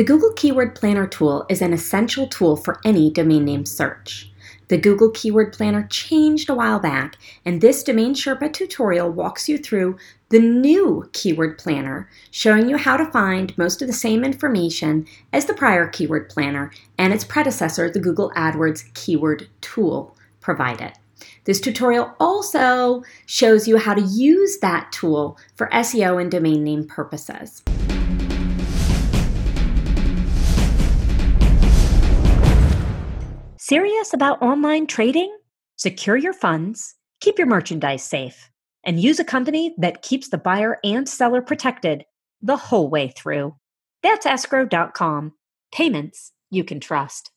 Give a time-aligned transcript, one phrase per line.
[0.00, 4.32] The Google Keyword Planner tool is an essential tool for any domain name search.
[4.68, 9.58] The Google Keyword Planner changed a while back, and this Domain Sherpa tutorial walks you
[9.58, 9.98] through
[10.30, 15.44] the new Keyword Planner, showing you how to find most of the same information as
[15.44, 20.92] the prior Keyword Planner and its predecessor, the Google AdWords Keyword Tool, provided.
[21.44, 26.86] This tutorial also shows you how to use that tool for SEO and domain name
[26.86, 27.62] purposes.
[33.70, 35.32] Serious about online trading?
[35.76, 38.50] Secure your funds, keep your merchandise safe,
[38.84, 42.04] and use a company that keeps the buyer and seller protected
[42.42, 43.54] the whole way through.
[44.02, 45.34] That's escrow.com.
[45.72, 47.30] Payments you can trust.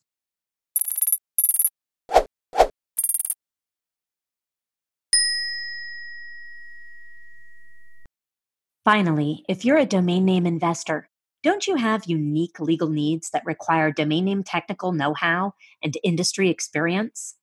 [8.83, 11.07] Finally, if you're a domain name investor,
[11.43, 16.49] don't you have unique legal needs that require domain name technical know how and industry
[16.49, 17.35] experience?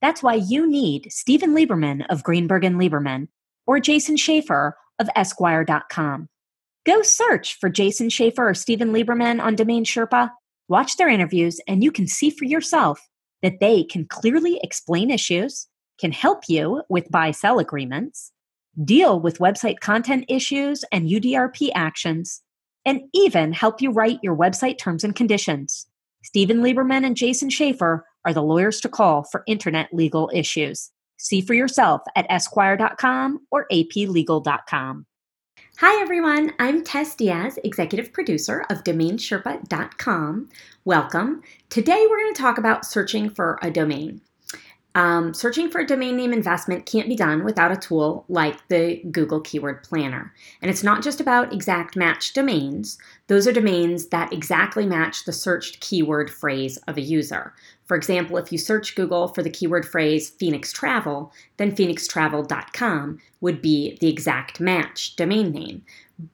[0.00, 3.26] That's why you need Stephen Lieberman of Greenberg and Lieberman
[3.66, 6.28] or Jason Schaefer of Esqwire.com.
[6.86, 10.30] Go search for Jason Schaefer or Stephen Lieberman on Domain Sherpa,
[10.68, 13.00] watch their interviews, and you can see for yourself
[13.42, 15.66] that they can clearly explain issues,
[15.98, 18.30] can help you with buy sell agreements,
[18.84, 22.42] deal with website content issues and UDRP actions
[22.84, 25.86] and even help you write your website terms and conditions.
[26.22, 30.90] Stephen Lieberman and Jason Schaefer are the lawyers to call for internet legal issues.
[31.18, 35.06] See for yourself at esqwire.com or aplegal.com.
[35.78, 36.52] Hi, everyone.
[36.58, 40.48] I'm Tess Diaz, executive producer of DomainSherpa.com.
[40.84, 41.42] Welcome.
[41.70, 44.20] Today, we're going to talk about searching for a domain.
[44.94, 49.00] Um, searching for a domain name investment can't be done without a tool like the
[49.12, 50.32] Google Keyword Planner.
[50.60, 55.32] And it's not just about exact match domains, those are domains that exactly match the
[55.32, 57.54] searched keyword phrase of a user.
[57.84, 63.62] For example, if you search Google for the keyword phrase Phoenix Travel, then phoenixtravel.com would
[63.62, 65.82] be the exact match domain name.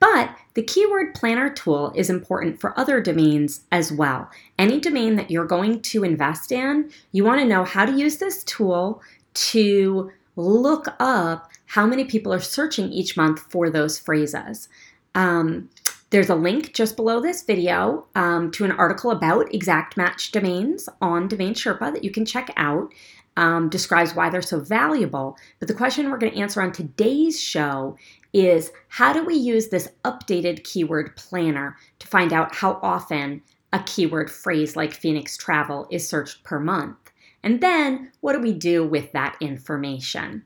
[0.01, 4.31] But the Keyword Planner tool is important for other domains as well.
[4.59, 8.17] Any domain that you're going to invest in, you want to know how to use
[8.17, 9.03] this tool
[9.35, 14.69] to look up how many people are searching each month for those phrases.
[15.15, 15.69] Um,
[16.11, 20.89] there's a link just below this video um, to an article about exact match domains
[21.01, 22.93] on Domain Sherpa that you can check out.
[23.39, 25.37] Um, describes why they're so valuable.
[25.59, 27.99] But the question we're going to answer on today's show
[28.33, 33.43] is how do we use this updated keyword planner to find out how often
[33.73, 36.97] a keyword phrase like Phoenix travel is searched per month?
[37.43, 40.45] And then what do we do with that information?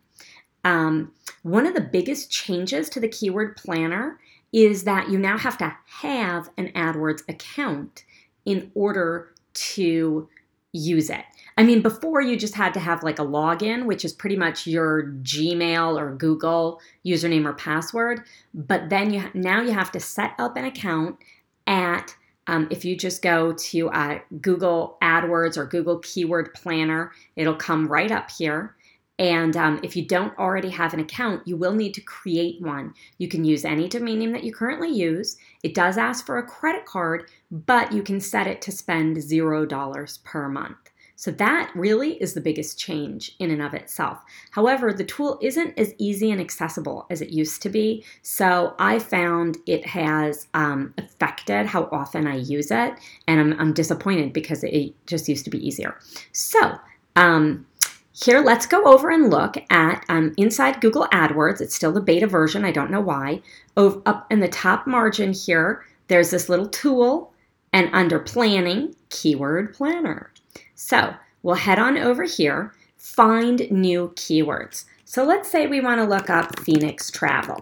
[0.65, 4.19] Um, one of the biggest changes to the keyword planner
[4.53, 8.05] is that you now have to have an AdWords account
[8.45, 10.29] in order to
[10.73, 11.25] use it.
[11.60, 14.66] I mean, before you just had to have like a login, which is pretty much
[14.66, 18.22] your Gmail or Google username or password.
[18.54, 21.19] But then you now you have to set up an account
[21.66, 22.16] at
[22.47, 27.88] um, if you just go to uh, Google AdWords or Google Keyword Planner, it'll come
[27.88, 28.75] right up here.
[29.19, 32.94] And um, if you don't already have an account, you will need to create one.
[33.19, 35.37] You can use any domain name that you currently use.
[35.62, 40.25] It does ask for a credit card, but you can set it to spend $0
[40.25, 40.90] per month.
[41.21, 44.23] So that really is the biggest change in and of itself.
[44.53, 48.07] However, the tool isn't as easy and accessible as it used to be.
[48.23, 52.95] So I found it has um, affected how often I use it,
[53.29, 55.99] and I'm, I'm, disappointed because it just used to be easier.
[56.33, 56.79] So
[57.17, 57.67] um,
[58.15, 61.61] here, let's go over and look at um, inside Google AdWords.
[61.61, 62.65] It's still the beta version.
[62.65, 63.43] I don't know why.
[63.77, 67.30] Over, up in the top margin here, there's this little tool,
[67.73, 70.33] and under Planning, Keyword Planner.
[70.75, 74.85] So we'll head on over here, find new keywords.
[75.05, 77.61] So let's say we want to look up Phoenix travel.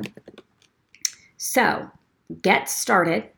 [1.37, 1.91] So
[2.43, 3.31] get started.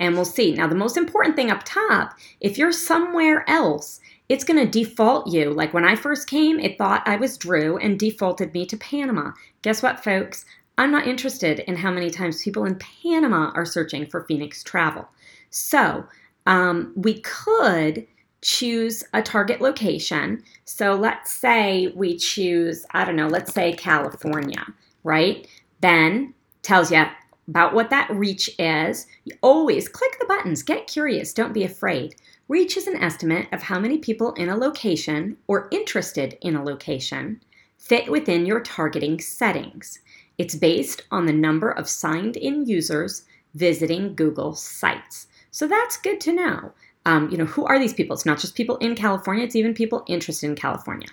[0.00, 0.52] And we'll see.
[0.52, 5.28] Now, the most important thing up top, if you're somewhere else, it's going to default
[5.28, 5.50] you.
[5.52, 9.32] Like when I first came, it thought I was Drew and defaulted me to Panama.
[9.62, 10.44] Guess what, folks?
[10.76, 15.08] I'm not interested in how many times people in Panama are searching for Phoenix travel.
[15.50, 16.04] So
[16.46, 18.06] um, we could
[18.42, 20.42] choose a target location.
[20.64, 24.64] So let's say we choose, I don't know, let's say California,
[25.02, 25.46] right?
[25.80, 27.04] Then tells you
[27.48, 29.06] about what that reach is.
[29.24, 32.16] You always click the buttons, get curious, don't be afraid.
[32.48, 36.64] Reach is an estimate of how many people in a location or interested in a
[36.64, 37.40] location
[37.78, 40.00] fit within your targeting settings.
[40.38, 45.26] It's based on the number of signed in users visiting Google sites.
[45.50, 46.72] So that's good to know.
[47.06, 48.14] Um, you know, who are these people?
[48.14, 51.08] It's not just people in California, it's even people interested in California.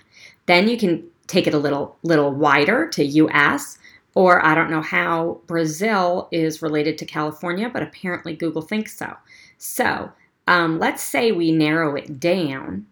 [0.45, 3.77] Then you can take it a little little wider to US
[4.15, 9.15] or I don't know how Brazil is related to California, but apparently Google thinks so.
[9.57, 10.11] So
[10.47, 12.87] um, let's say we narrow it down.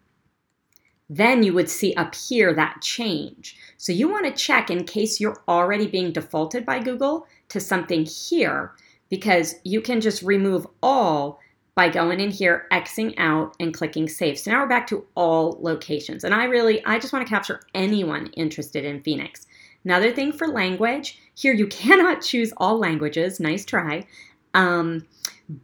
[1.10, 3.58] Then you would see up here that change.
[3.78, 8.06] So you want to check in case you're already being defaulted by Google to something
[8.06, 8.74] here
[9.10, 11.40] because you can just remove all
[11.74, 14.38] by going in here, Xing out and clicking save.
[14.38, 16.24] So now we're back to all locations.
[16.24, 19.48] And I really, I just want to capture anyone interested in Phoenix.
[19.86, 23.40] Another thing for language, here you cannot choose all languages.
[23.40, 24.06] Nice try.
[24.54, 25.06] Um,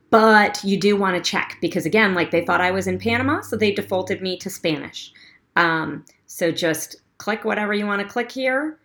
[0.09, 3.41] but you do want to check because again, like they thought I was in Panama,
[3.41, 5.13] so they defaulted me to Spanish.
[5.56, 8.78] Um, so just click whatever you want to click here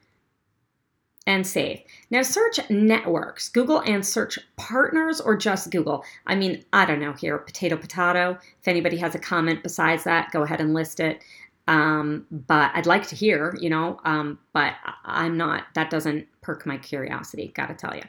[1.26, 1.80] and save.
[2.10, 6.04] Now search networks, Google and search partners or just Google.
[6.26, 8.38] I mean, I don't know here, potato, potato.
[8.60, 11.22] If anybody has a comment besides that, go ahead and list it.
[11.68, 14.74] Um, but I'd like to hear, you know, um, but
[15.04, 18.02] I'm not, that doesn't perk my curiosity, gotta tell you.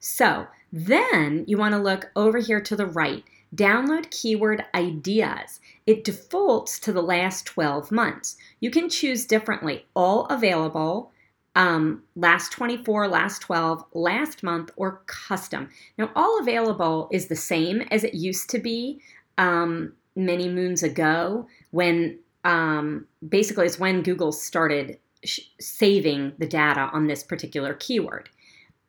[0.00, 3.22] So then you wanna look over here to the right,
[3.54, 5.60] download keyword ideas.
[5.86, 8.36] It defaults to the last 12 months.
[8.60, 11.12] You can choose differently, all available,
[11.56, 15.70] um, last 24, last 12, last month, or custom.
[15.98, 19.00] Now, all available is the same as it used to be
[19.38, 26.90] um, many moons ago when um, basically it's when Google started sh- saving the data
[26.92, 28.28] on this particular keyword.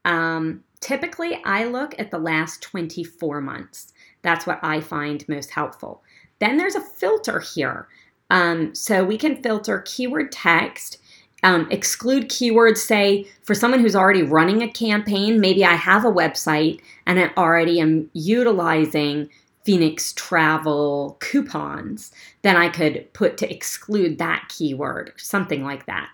[0.04, 3.94] Um, typically, I look at the last 24 months.
[4.26, 6.04] That's what I find most helpful.
[6.40, 7.88] Then there's a filter here.
[8.30, 10.98] Um, so we can filter keyword text,
[11.44, 16.12] um, exclude keywords, say, for someone who's already running a campaign, maybe I have a
[16.12, 19.30] website and I already am utilizing
[19.64, 22.12] Phoenix travel coupons,
[22.44, 26.10] then I could put to exclude that keyword, something like that.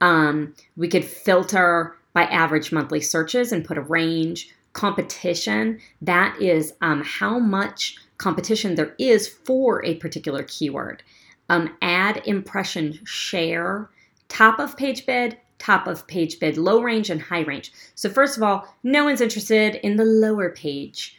[0.00, 4.54] Um, we could filter by average monthly searches and put a range.
[4.74, 11.02] Competition, that is um, how much competition there is for a particular keyword.
[11.48, 13.90] Um, ad impression share,
[14.28, 17.72] top of page bid, top of page bid, low range and high range.
[17.94, 21.16] So, first of all, no one's interested in the lower page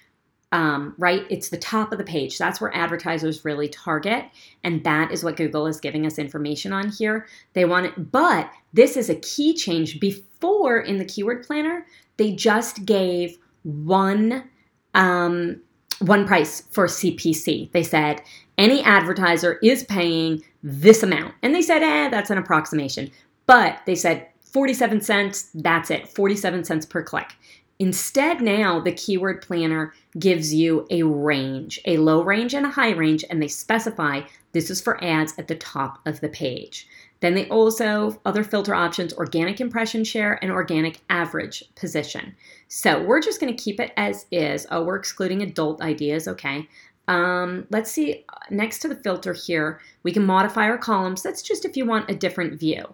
[0.55, 1.25] um, right?
[1.29, 2.37] It's the top of the page.
[2.37, 4.23] That's where advertisers really target.
[4.63, 7.27] And that is what Google is giving us information on here.
[7.51, 9.99] They want it, but this is a key change.
[9.99, 11.85] Before in the keyword planner,
[12.15, 14.49] they just gave one
[14.93, 15.61] um,
[15.99, 17.71] one price for CPC.
[17.71, 18.21] They said
[18.57, 21.33] any advertiser is paying this amount.
[21.41, 23.11] And they said, eh, that's an approximation.
[23.45, 27.33] But they said 47 cents, that's it, 47 cents per click.
[27.77, 32.91] Instead, now the keyword planner gives you a range, a low range and a high
[32.91, 34.21] range, and they specify
[34.55, 36.87] this is for ads at the top of the page.
[37.19, 42.33] Then they also, other filter options, organic impression share and organic average position.
[42.69, 44.65] So we're just going to keep it as is.
[44.71, 46.29] Oh, we're excluding adult ideas.
[46.29, 46.69] Okay.
[47.09, 51.21] Um, let's see, next to the filter here, we can modify our columns.
[51.21, 52.85] That's just if you want a different view.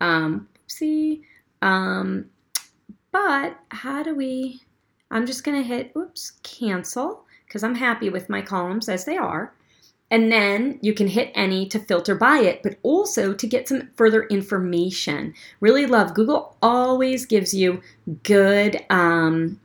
[0.00, 1.24] Um, see,
[1.62, 2.26] um,
[3.10, 4.60] but how do we,
[5.10, 9.16] I'm just going to hit, oops, cancel because I'm happy with my columns as they
[9.16, 9.52] are.
[10.10, 13.90] And then you can hit any to filter by it, but also to get some
[13.94, 15.34] further information.
[15.60, 17.82] Really love Google always gives you
[18.22, 19.60] good um,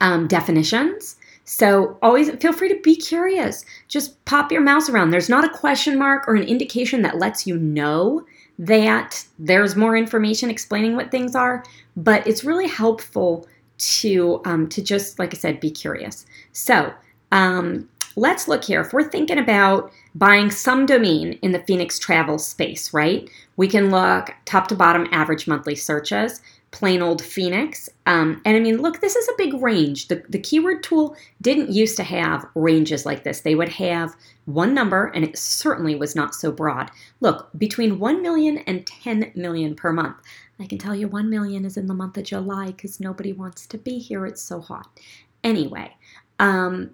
[0.00, 1.16] um, definitions.
[1.44, 3.64] So always feel free to be curious.
[3.86, 5.10] Just pop your mouse around.
[5.10, 8.26] There's not a question mark or an indication that lets you know
[8.58, 11.62] that there's more information explaining what things are,
[11.96, 13.46] but it's really helpful
[13.78, 16.26] to um, to just like I said, be curious.
[16.52, 16.92] So
[17.30, 18.80] um, let's look here.
[18.80, 23.28] If we're thinking about buying some domain in the Phoenix travel space, right?
[23.56, 26.40] We can look top to bottom average monthly searches
[26.76, 27.88] plain old Phoenix.
[28.04, 30.08] Um, and I mean, look, this is a big range.
[30.08, 33.40] The, the keyword tool didn't used to have ranges like this.
[33.40, 36.90] They would have one number, and it certainly was not so broad.
[37.20, 40.16] Look, between 1 million and 10 million per month.
[40.60, 43.66] I can tell you 1 million is in the month of July because nobody wants
[43.68, 44.26] to be here.
[44.26, 45.00] It's so hot.
[45.44, 45.96] Anyway,
[46.38, 46.90] um,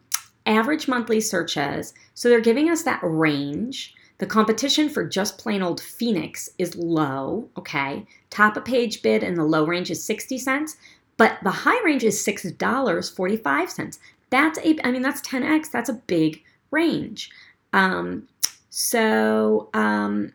[0.46, 1.94] average monthly searches.
[2.14, 3.94] So they're giving us that range.
[4.18, 8.06] The competition for just plain old Phoenix is low, okay?
[8.30, 10.76] Top of page bid in the low range is 60 cents,
[11.16, 13.98] but the high range is $6.45.
[14.30, 15.70] That's a I mean that's 10x.
[15.70, 17.30] That's a big range.
[17.72, 18.28] Um,
[18.70, 20.32] so um,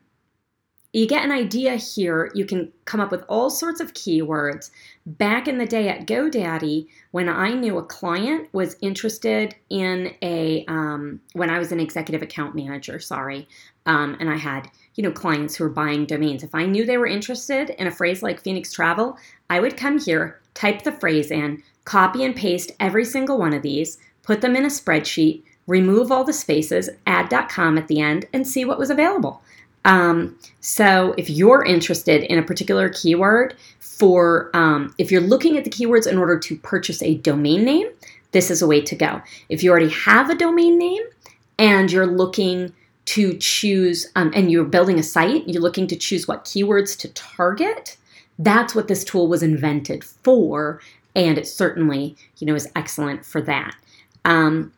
[0.98, 2.32] you get an idea here.
[2.34, 4.72] You can come up with all sorts of keywords.
[5.06, 10.66] Back in the day at GoDaddy, when I knew a client was interested in a,
[10.68, 13.48] um, when I was an executive account manager, sorry,
[13.86, 16.44] um, and I had, you know, clients who were buying domains.
[16.44, 19.20] If I knew they were interested in a phrase like Phoenix Travel,
[19.52, 23.62] I would come here, type the phrase in, copy and paste every single one of
[23.62, 28.26] these, put them in a spreadsheet, remove all the spaces, add .com at the end,
[28.34, 29.44] and see what was available.
[29.88, 35.64] Um, so if you're interested in a particular keyword for, um, if you're looking at
[35.64, 37.88] the keywords in order to purchase a domain name,
[38.34, 39.22] this is a way to go.
[39.50, 41.04] If you already have a domain name
[41.58, 42.74] and you're looking
[43.06, 47.08] to choose, um, and you're building a site, you're looking to choose what keywords to
[47.14, 47.96] target,
[48.38, 50.82] that's what this tool was invented for.
[51.16, 53.74] And it certainly, you know, is excellent for that.
[54.26, 54.74] Um,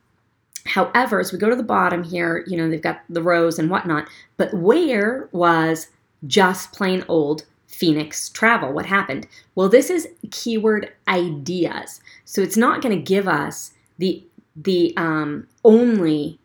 [0.66, 3.70] However, as we go to the bottom here, you know, they've got the rows and
[3.70, 5.88] whatnot, but where was
[6.28, 8.74] just plain old Phoenix travel?
[8.74, 9.28] What happened?
[9.56, 12.02] Well, this is keyword ideas.
[12.26, 14.24] So it's not going to give us the
[14.56, 16.40] the um, only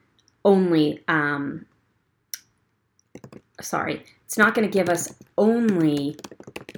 [0.44, 1.66] only um,
[3.60, 6.16] sorry, it's not going to give us only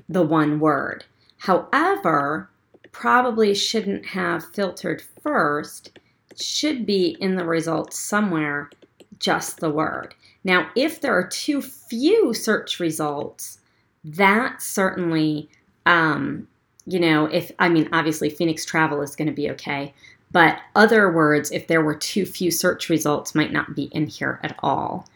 [0.09, 1.05] the one word.
[1.38, 2.49] However,
[2.93, 5.99] probably shouldn't have filtered first
[6.37, 8.71] should be in the results somewhere
[9.19, 10.14] just the word.
[10.45, 13.59] Now, if there are too few search results,
[14.05, 15.49] that certainly,
[15.87, 16.47] um,
[16.87, 19.93] you know, if I mean, obviously Phoenix travel is going to be okay,
[20.31, 24.38] but other words, if there were too few search results, might not be in here
[24.43, 25.09] at all.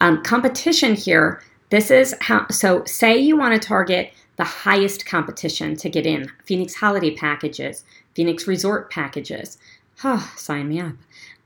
[0.00, 5.76] Um, competition here, this is how, so say you want to target the highest competition
[5.76, 9.58] to get in Phoenix holiday packages, Phoenix resort packages.
[10.02, 10.94] Oh, sign me up.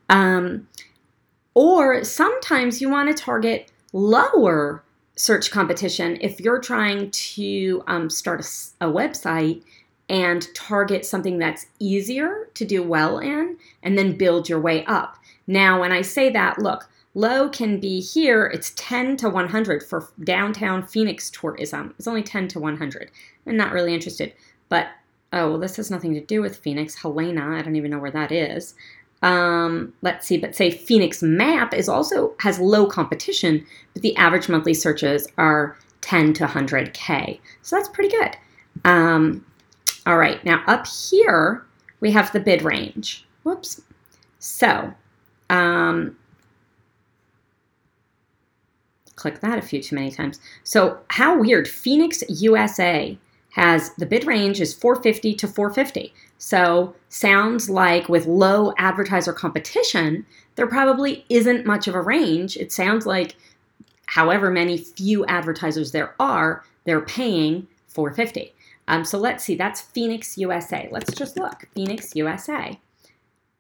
[0.09, 0.69] Um,
[1.55, 4.83] or sometimes you want to target lower
[5.17, 8.41] search competition if you're trying to um, start
[8.81, 9.63] a, a website
[10.09, 15.19] and target something that's easier to do well in and then build your way up.
[15.47, 20.09] Now, when I say that, look, low can be here, it's 10 to 100 for
[20.25, 21.95] downtown Phoenix tourism.
[21.99, 23.11] It's only 10 to 100.
[23.47, 24.33] I'm not really interested.
[24.69, 24.89] But
[25.33, 26.95] Oh, well, this has nothing to do with Phoenix.
[26.95, 28.75] Helena, I don't even know where that is.
[29.23, 34.49] Um, let's see, but say Phoenix Map is also has low competition, but the average
[34.49, 37.41] monthly searches are 10 to 100K.
[37.63, 38.37] So that's pretty good.
[38.85, 39.45] Um,
[40.07, 41.67] all right, now up here,
[42.01, 43.27] we have the bid range.
[43.43, 43.83] Whoops.
[44.39, 44.95] So,
[45.51, 46.17] um,
[49.17, 50.41] click that a few too many times.
[50.63, 51.67] So, how weird.
[51.67, 53.19] Phoenix, USA
[53.59, 56.15] has the bid range is 450 to 450.
[56.39, 60.25] So sounds like with low advertiser competition,
[60.55, 62.57] there probably isn't much of a range.
[62.57, 63.35] It sounds like
[64.07, 68.55] however many few advertisers there are, they're paying 450.
[68.87, 70.89] Um, so let's see, that's Phoenix, USA.
[70.93, 72.79] Let's just look, Phoenix, USA.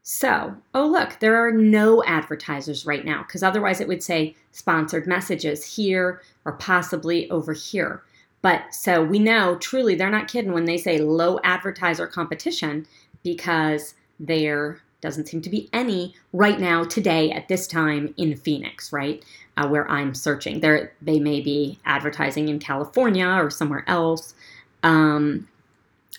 [0.04, 5.08] So, oh look, there are no advertisers right now because otherwise it would say sponsored
[5.08, 8.04] messages here or possibly over here.
[8.42, 12.86] But so we know truly they're not kidding when they say low advertiser competition
[13.22, 18.92] because there doesn't seem to be any right now today at this time in Phoenix,
[18.92, 19.24] right?
[19.56, 20.60] Uh, where I'm searching.
[20.60, 24.34] There they may be advertising in California or somewhere else.
[24.82, 25.48] Um,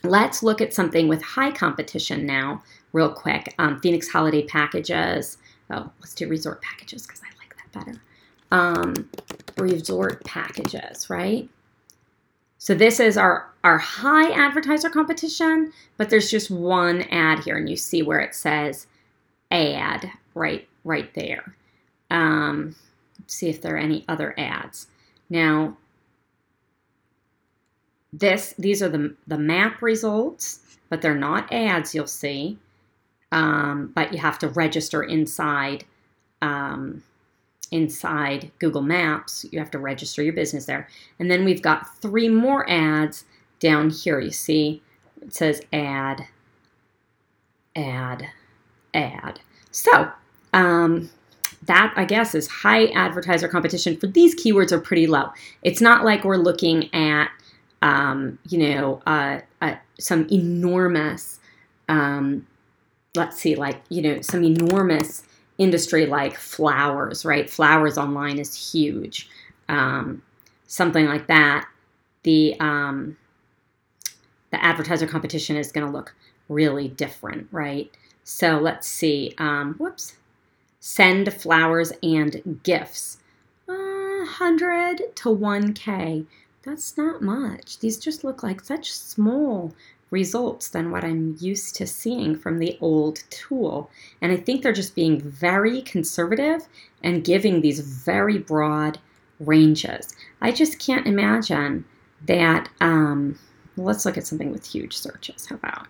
[0.04, 3.54] let's look at something with high competition now, real quick.
[3.60, 5.38] Um, Phoenix holiday packages.
[5.70, 8.02] Oh, let's do resort packages because I like that better.
[8.52, 9.10] Um,
[9.58, 11.50] resort packages, right?
[12.60, 17.70] So this is our, our high advertiser competition, but there's just one ad here, and
[17.70, 18.86] you see where it says
[19.50, 21.56] ad right, right there.
[22.12, 22.75] Um,
[23.28, 24.88] see if there are any other ads.
[25.30, 25.78] Now,
[28.12, 32.58] this these are the, the map results, but they're not ads, you'll see.
[33.32, 35.86] Um, but you have to register inside
[36.42, 37.04] um,
[37.72, 39.46] inside Google Maps.
[39.52, 40.88] You have to register your business there.
[41.20, 43.26] And then we've got three more ads
[43.60, 44.20] down here.
[44.20, 44.82] You see
[45.22, 46.26] it says ad,
[47.76, 48.30] ad,
[48.94, 49.40] ad.
[49.72, 50.12] So
[50.54, 51.10] um,
[51.64, 55.30] that, I guess, is high advertiser competition for these keywords are pretty low.
[55.62, 57.30] It's not like we're looking at,
[57.82, 61.40] um, you know, uh, uh, some enormous,
[61.88, 62.48] um,
[63.16, 65.24] let's see, like, you know, some enormous
[65.60, 67.48] industry like flowers, right?
[67.48, 69.30] Flowers online is huge.
[69.68, 70.24] Um,
[70.66, 71.68] something like that.
[72.24, 73.18] The um,
[74.51, 76.16] the advertiser competition is going to look
[76.48, 77.96] really different, right?
[78.24, 79.36] So let's see.
[79.38, 80.16] Um, whoops.
[80.80, 83.18] Send flowers and gifts.
[83.68, 83.74] Uh,
[84.39, 86.25] 100 to 1K.
[86.63, 87.80] That's not much.
[87.80, 89.74] These just look like such small
[90.12, 93.89] results than what I'm used to seeing from the old tool.
[94.22, 96.68] And I think they're just being very conservative
[97.04, 99.00] and giving these very broad
[99.39, 100.13] ranges.
[100.42, 101.86] I just can't imagine
[102.25, 102.70] that.
[102.82, 103.38] Um,
[103.78, 105.46] let's look at something with huge searches.
[105.46, 105.88] How about?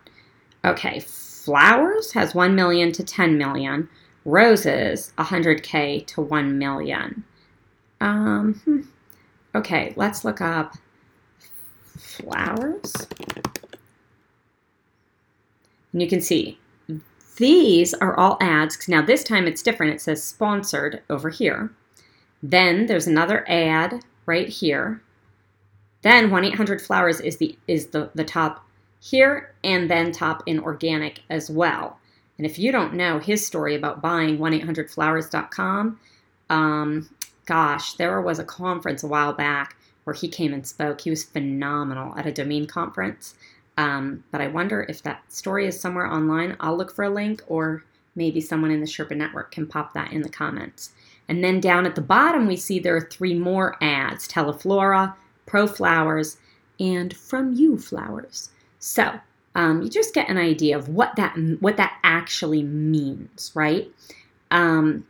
[0.66, 3.90] Okay, flowers has 1 million to 10 million,
[4.26, 7.24] roses 100k to 1 million.
[8.02, 8.82] Um, hmm.
[9.56, 10.76] okay, let's look up
[11.98, 12.94] flowers.
[15.92, 16.58] And you can see
[17.38, 18.88] these are all ads.
[18.88, 19.94] Now this time it's different.
[19.94, 21.72] It says sponsored over here.
[22.44, 25.02] Then there's another ad right here.
[26.02, 28.66] Then 1-800-Flowers is the is the, the top
[29.02, 32.00] here and then top in organic as well.
[32.38, 36.00] And if you don't know his story about buying 1-800-Flowers.com,
[36.50, 37.10] um,
[37.46, 41.02] gosh, there was a conference a while back where he came and spoke.
[41.02, 43.36] He was phenomenal at a domain conference.
[43.80, 46.58] Um, but I wonder if that story is somewhere online.
[46.60, 50.12] I'll look for a link, or maybe someone in the Sherpa network can pop that
[50.12, 50.92] in the comments.
[51.30, 55.66] And then down at the bottom, we see there are three more ads Teleflora, Pro
[55.66, 56.36] Flowers,
[56.82, 58.50] and From You Flowers.
[58.80, 59.18] So
[59.56, 63.90] um, you just get an idea of what that what that actually means, right?
[64.52, 65.08] Um,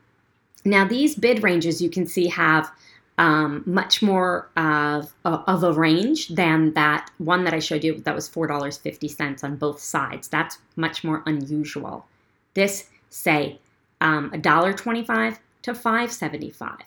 [0.64, 2.72] now these bid ranges you can see have
[3.20, 8.16] um, much more of, of a range than that one that I showed you that
[8.16, 10.30] was $4.50 on both sides.
[10.30, 12.06] That's much more unusual.
[12.54, 13.60] This, say,
[14.00, 16.78] um, $1.25 to $5.75.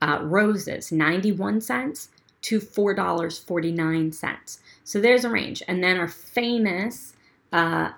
[0.00, 2.10] Uh, roses, 91 cents
[2.42, 4.58] to $4.49.
[4.84, 5.64] So there's a range.
[5.66, 7.16] And then our famous
[7.52, 7.90] uh,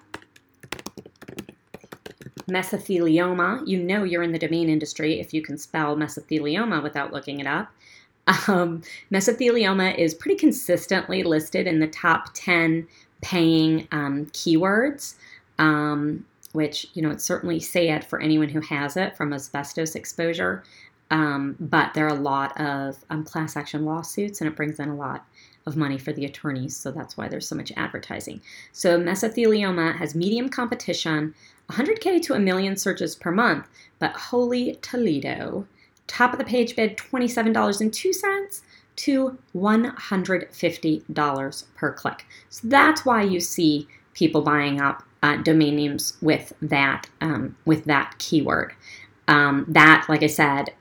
[2.49, 3.67] mesothelioma.
[3.67, 7.47] You know you're in the domain industry if you can spell mesothelioma without looking it
[7.47, 7.71] up.
[8.49, 8.81] Um,
[9.13, 12.89] mesothelioma is pretty consistently listed in the top 10
[13.21, 15.17] paying um, keywords,
[15.59, 20.63] um, which, you know, it's certainly sad for anyone who has it from asbestos exposure.
[21.11, 24.89] Um, but there are a lot of um, class action lawsuits, and it brings in
[24.89, 25.27] a lot
[25.67, 28.41] of money for the attorneys, so that's why there's so much advertising.
[28.73, 31.35] So, mesothelioma has medium competition,
[31.71, 33.67] 100K to a million searches per month,
[33.99, 35.67] but holy Toledo,
[36.07, 38.63] top of the page bid $27.02
[38.97, 42.27] to $150 per click.
[42.49, 47.85] So that's why you see people buying up uh, domain names with that um, with
[47.87, 48.75] that keyword.
[49.27, 50.75] Um, that, like I said,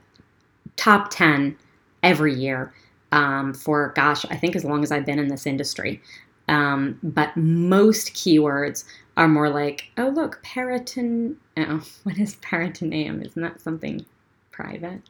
[0.76, 1.56] top 10
[2.02, 2.72] every year
[3.10, 6.02] um, for gosh, I think as long as I've been in this industry.
[6.48, 8.84] Um, but most keywords
[9.16, 11.36] are more like, oh, look, periton.
[11.56, 13.22] Oh, what is peritoneum?
[13.22, 14.04] Isn't that something
[14.50, 15.00] private?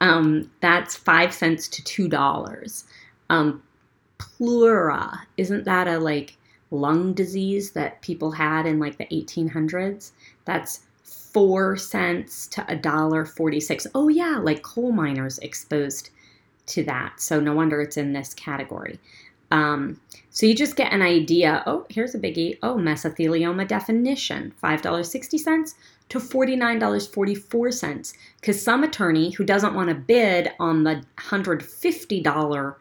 [0.00, 2.84] Um, that's five cents to two dollars.
[3.30, 3.62] Um,
[4.18, 6.36] pleura, isn't that a like
[6.70, 10.12] lung disease that people had in like the 1800s?
[10.44, 13.86] That's four cents to a dollar 46.
[13.94, 16.10] Oh, yeah, like coal miners exposed
[16.66, 17.20] to that.
[17.20, 18.98] So no wonder it's in this category.
[19.52, 21.62] Um, so you just get an idea.
[21.66, 22.58] Oh, here's a biggie.
[22.62, 25.74] Oh, mesothelioma definition $5.60
[26.08, 28.14] to $49.44.
[28.40, 32.74] Because some attorney who doesn't want to bid on the $150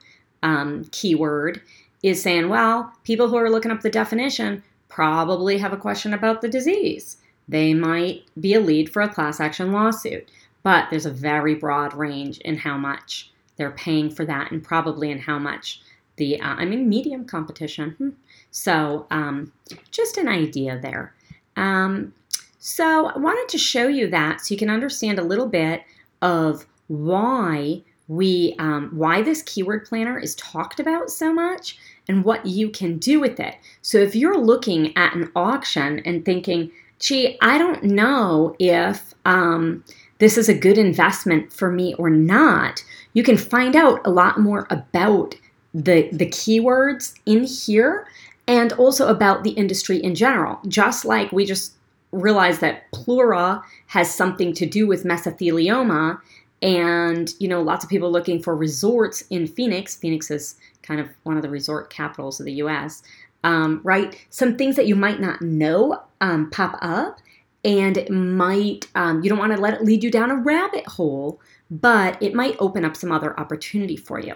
[0.44, 1.62] um, keyword
[2.04, 6.40] is saying, well, people who are looking up the definition probably have a question about
[6.40, 7.18] the disease.
[7.50, 10.30] They might be a lead for a class action lawsuit,
[10.64, 15.12] but there's a very broad range in how much they're paying for that and probably
[15.12, 15.82] in how much
[16.18, 17.92] the, uh, I mean, medium competition.
[17.92, 18.10] Hmm.
[18.52, 19.52] So um,
[19.92, 21.14] just an idea there.
[21.56, 22.14] Um,
[22.60, 25.84] so I wanted to show you that so you can understand a little bit
[26.22, 31.78] of why we um, why this keyword planner is talked about so much
[32.10, 33.56] and what you can do with it.
[33.82, 39.84] So if you're looking at an auction and thinking, gee, I don't know if um,
[40.20, 44.40] this is a good investment for me or not, you can find out a lot
[44.40, 45.36] more about
[45.74, 48.08] the, the keywords in here
[48.48, 50.60] and also about the industry in general.
[50.68, 51.74] Just like we just
[52.12, 56.20] realized that pleura has something to do with mesothelioma
[56.62, 59.96] and you know lots of people looking for resorts in phoenix.
[59.96, 63.04] Phoenix is kind of one of the resort capitals of the us
[63.44, 64.16] um, right?
[64.30, 67.20] Some things that you might not know um, pop up
[67.64, 70.86] and it might um, you don't want to let it lead you down a rabbit
[70.88, 74.36] hole but it might open up some other opportunity for you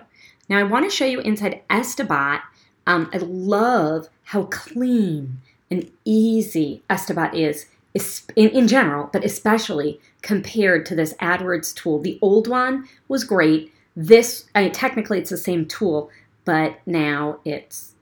[0.49, 2.41] now i want to show you inside estibot
[2.87, 5.39] um, i love how clean
[5.71, 7.67] and easy estibot is
[8.35, 13.71] in, in general but especially compared to this adwords tool the old one was great
[13.95, 16.09] this, I mean, technically it's the same tool,
[16.43, 17.93] but now it's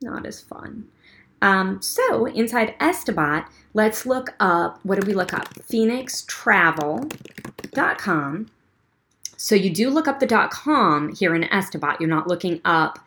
[0.00, 0.88] not as fun.
[1.40, 5.54] Um, so inside Estibot, let's look up, what did we look up?
[5.54, 8.50] PhoenixTravel.com.
[9.42, 11.98] So you do look up the .com here in Estibot.
[11.98, 12.98] You're not looking up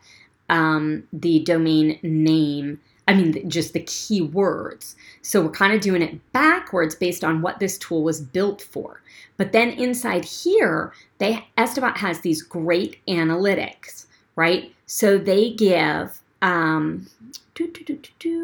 [0.48, 4.96] um, the domain name I mean, just the keywords.
[5.22, 9.00] So we're kind of doing it backwards based on what this tool was built for.
[9.36, 14.74] But then inside here, they has these great analytics, right?
[14.86, 17.06] So they give um,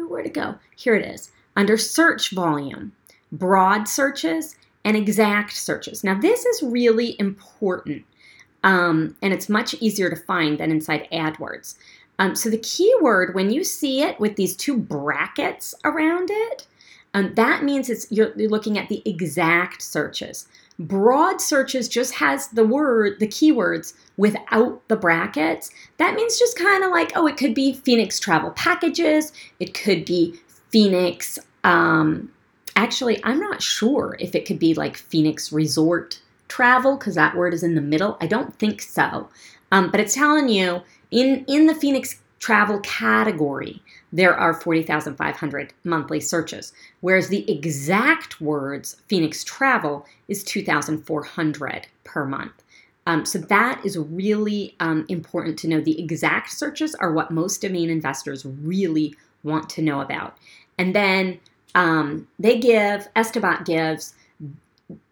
[0.07, 0.55] where to go?
[0.77, 1.31] Here it is.
[1.55, 2.93] Under search volume,
[3.31, 6.03] broad searches and exact searches.
[6.03, 8.05] Now this is really important.
[8.63, 11.75] Um, and it's much easier to find than inside AdWords.
[12.19, 16.67] Um, so the keyword, when you see it with these two brackets around it,
[17.13, 20.47] um, that means it's you're, you're looking at the exact searches.
[20.79, 25.69] Broad searches just has the word, the keywords without the brackets.
[25.97, 29.31] That means just kind of like, oh, it could be Phoenix travel packages.
[29.59, 31.37] It could be Phoenix.
[31.63, 32.31] Um,
[32.75, 37.53] actually, I'm not sure if it could be like Phoenix resort travel because that word
[37.53, 38.17] is in the middle.
[38.21, 39.29] I don't think so.
[39.71, 40.81] Um, but it's telling you
[41.11, 43.81] in, in the Phoenix travel category,
[44.11, 52.63] there are 40,500 monthly searches, whereas the exact words Phoenix travel is 2,400 per month.
[53.07, 55.81] Um, so that is really um, important to know.
[55.81, 60.37] The exact searches are what most domain investors really want to know about.
[60.77, 61.39] And then
[61.75, 64.13] um, they give, Estibot gives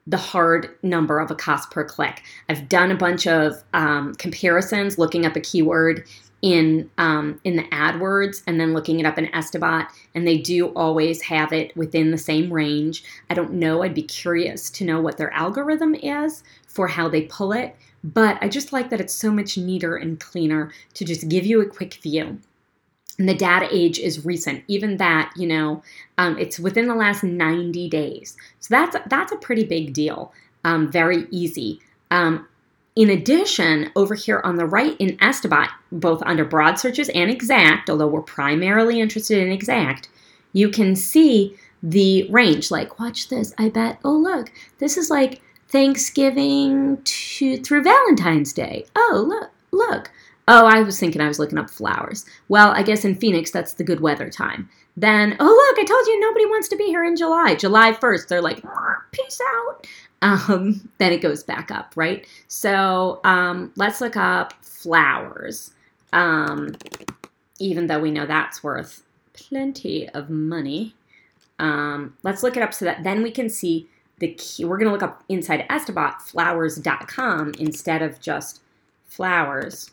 [0.07, 2.23] the hard number of a cost per click.
[2.49, 6.05] I've done a bunch of um, comparisons, looking up a keyword
[6.41, 10.67] in um, in the AdWords and then looking it up in Estibot, and they do
[10.69, 13.03] always have it within the same range.
[13.29, 13.83] I don't know.
[13.83, 18.39] I'd be curious to know what their algorithm is for how they pull it, but
[18.41, 21.65] I just like that it's so much neater and cleaner to just give you a
[21.65, 22.39] quick view
[23.21, 24.63] and the data age is recent.
[24.67, 25.83] Even that, you know,
[26.17, 28.35] um, it's within the last 90 days.
[28.59, 30.33] So that's that's a pretty big deal.
[30.63, 31.79] Um, very easy.
[32.09, 32.47] Um,
[32.95, 37.91] in addition, over here on the right in Estibot, both under broad searches and exact,
[37.91, 40.09] although we're primarily interested in exact,
[40.51, 42.71] you can see the range.
[42.71, 43.53] Like, watch this.
[43.59, 43.99] I bet.
[44.03, 48.85] Oh, look, this is like Thanksgiving to through Valentine's Day.
[48.95, 50.09] Oh, look, look.
[50.53, 52.25] Oh, I was thinking I was looking up flowers.
[52.49, 54.69] Well, I guess in Phoenix, that's the good weather time.
[54.97, 57.55] Then, oh, look, I told you nobody wants to be here in July.
[57.55, 58.61] July 1st, they're like,
[59.13, 59.87] peace out.
[60.21, 62.27] Um, then it goes back up, right?
[62.49, 65.71] So um, let's look up flowers.
[66.11, 66.75] Um,
[67.59, 70.95] even though we know that's worth plenty of money.
[71.59, 73.87] Um, let's look it up so that then we can see
[74.19, 74.65] the key.
[74.65, 78.59] We're going to look up inside Estibot flowers.com instead of just
[79.07, 79.91] flowers.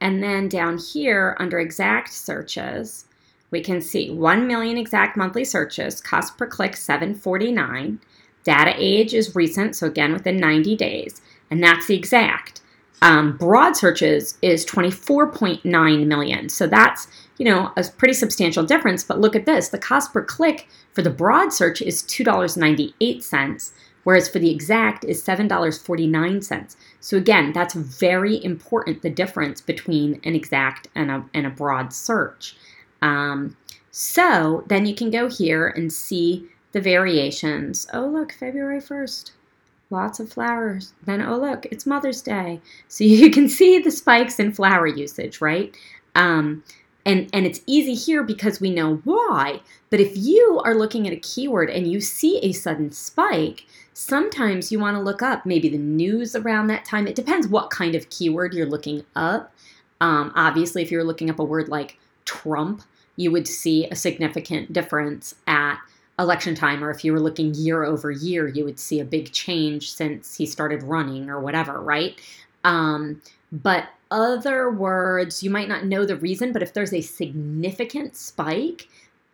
[0.00, 3.04] And then down here under exact searches,
[3.50, 8.00] we can see 1 million exact monthly searches, cost per click 749.
[8.44, 12.60] Data age is recent, so again within 90 days, and that's the exact.
[13.02, 16.48] Um, broad searches is 24.9 million.
[16.48, 17.08] So that's,
[17.38, 19.02] you know, a pretty substantial difference.
[19.02, 23.72] But look at this the cost per click for the broad search is $2.98
[24.04, 26.76] whereas for the exact is $7.49.
[27.00, 31.92] So again, that's very important, the difference between an exact and a, and a broad
[31.92, 32.56] search.
[33.02, 33.56] Um,
[33.90, 37.86] so then you can go here and see the variations.
[37.92, 39.32] Oh, look, February 1st.
[39.90, 40.92] Lots of flowers.
[41.04, 42.60] Then, oh, look, it's Mother's Day.
[42.88, 45.74] So you can see the spikes in flower usage, right?
[46.14, 46.62] Um,
[47.04, 49.60] and, and it's easy here because we know why.
[49.88, 53.66] But if you are looking at a keyword and you see a sudden spike,
[54.00, 57.06] sometimes you want to look up maybe the news around that time.
[57.06, 59.52] It depends what kind of keyword you're looking up.
[60.00, 62.82] Um, obviously, if you're looking up a word like Trump,
[63.16, 65.76] you would see a significant difference at
[66.18, 69.32] election time, or if you were looking year over year, you would see a big
[69.32, 72.18] change since he started running or whatever, right?
[72.64, 73.20] Um,
[73.52, 78.88] but other words, you might not know the reason, but if there's a significant spike,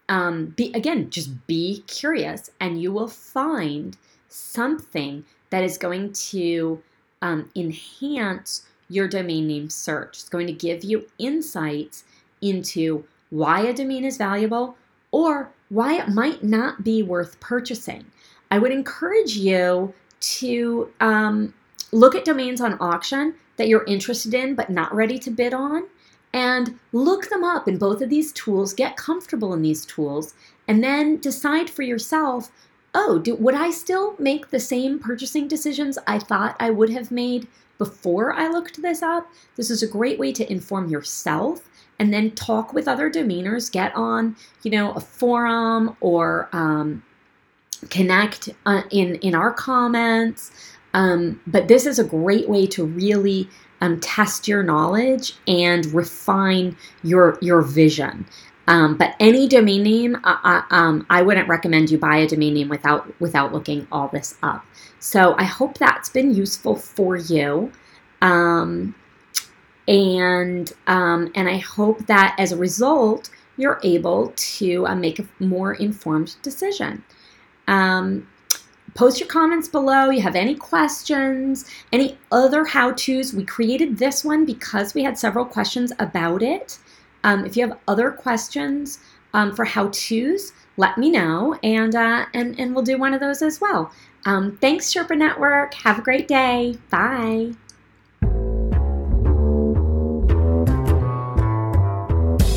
[0.08, 3.96] um, be again, just be curious, and you will find
[4.28, 6.82] something that is going to
[7.22, 10.18] um, enhance your domain name search.
[10.18, 12.04] It's going to give you insights
[12.40, 14.76] into why a domain is valuable
[15.10, 18.04] or why it might not be worth purchasing.
[18.50, 21.54] I would encourage you to um,
[21.92, 25.84] look at domains on auction that you're interested in but not ready to bid on
[26.32, 30.34] and look them up in both of these tools, get comfortable in these tools,
[30.68, 32.50] and then decide for yourself
[32.96, 37.10] oh, do, would I still make the same purchasing decisions I thought I would have
[37.10, 39.28] made before I looked this up?
[39.56, 43.70] This is a great way to inform yourself and then talk with other domainers.
[43.70, 47.02] Get on, you know, a forum or um,
[47.90, 50.50] connect uh, in in our comments.
[50.94, 53.50] Um, but this is a great way to really
[53.82, 58.26] um, test your knowledge and refine your your vision.
[58.68, 62.54] Um, but any domain name, uh, uh, um, I wouldn't recommend you buy a domain
[62.54, 64.64] name without without looking all this up.
[64.98, 67.70] So I hope that's been useful for you,
[68.22, 68.94] um,
[69.86, 75.26] and um, and I hope that as a result you're able to uh, make a
[75.38, 77.02] more informed decision.
[77.68, 78.28] Um,
[78.94, 80.10] post your comments below.
[80.10, 83.32] You have any questions, any other how to's.
[83.32, 86.78] We created this one because we had several questions about it.
[87.26, 89.00] Um, if you have other questions
[89.34, 93.20] um, for how to's, let me know, and uh, and and we'll do one of
[93.20, 93.90] those as well.
[94.24, 95.74] Um, thanks, Sherpa Network.
[95.74, 96.78] Have a great day.
[96.90, 97.52] Bye.